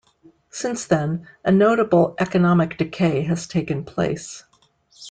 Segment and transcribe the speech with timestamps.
[0.49, 4.43] Since then, a notable economic decay has taken place.